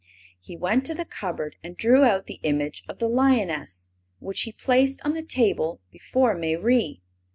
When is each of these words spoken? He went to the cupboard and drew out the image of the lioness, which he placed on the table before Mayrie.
He 0.41 0.57
went 0.57 0.83
to 0.87 0.95
the 0.95 1.05
cupboard 1.05 1.57
and 1.63 1.77
drew 1.77 2.03
out 2.05 2.25
the 2.25 2.39
image 2.41 2.83
of 2.89 2.97
the 2.97 3.07
lioness, 3.07 3.89
which 4.17 4.41
he 4.41 4.51
placed 4.51 4.99
on 5.05 5.13
the 5.13 5.21
table 5.21 5.79
before 5.91 6.33
Mayrie. 6.33 7.01